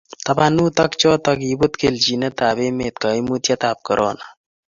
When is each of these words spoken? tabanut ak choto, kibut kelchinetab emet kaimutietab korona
tabanut 0.25 0.75
ak 0.85 0.91
choto, 1.01 1.31
kibut 1.41 1.73
kelchinetab 1.81 2.57
emet 2.67 2.95
kaimutietab 3.01 3.77
korona 3.87 4.25